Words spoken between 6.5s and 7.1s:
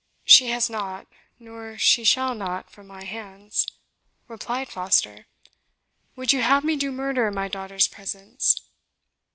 me do